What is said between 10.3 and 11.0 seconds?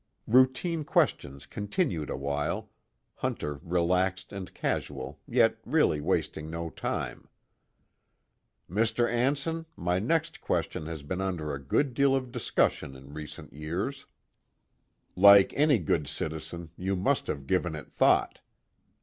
question